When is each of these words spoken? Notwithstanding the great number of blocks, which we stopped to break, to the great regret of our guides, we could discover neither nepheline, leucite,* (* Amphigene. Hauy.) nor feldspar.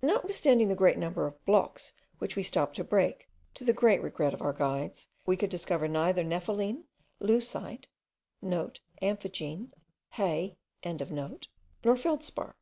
Notwithstanding 0.00 0.68
the 0.68 0.74
great 0.74 0.96
number 0.96 1.26
of 1.26 1.44
blocks, 1.44 1.92
which 2.20 2.36
we 2.36 2.42
stopped 2.42 2.76
to 2.76 2.84
break, 2.84 3.28
to 3.52 3.64
the 3.64 3.74
great 3.74 4.00
regret 4.02 4.32
of 4.32 4.40
our 4.40 4.54
guides, 4.54 5.08
we 5.26 5.36
could 5.36 5.50
discover 5.50 5.86
neither 5.86 6.24
nepheline, 6.24 6.84
leucite,* 7.20 7.86
(* 8.18 8.42
Amphigene. 9.02 9.70
Hauy.) 10.14 10.56
nor 11.84 11.96
feldspar. 11.98 12.56